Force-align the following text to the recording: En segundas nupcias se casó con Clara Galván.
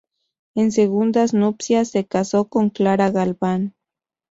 En 0.55 0.71
segundas 0.71 1.35
nupcias 1.35 1.89
se 1.91 2.05
casó 2.07 2.45
con 2.45 2.71
Clara 2.71 3.11
Galván. 3.11 3.75